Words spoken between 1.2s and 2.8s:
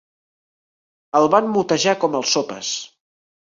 van motejar com "el Sopes".